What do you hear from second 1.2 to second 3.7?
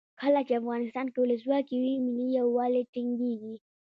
ولسواکي وي ملي یووالی ټینګیږي.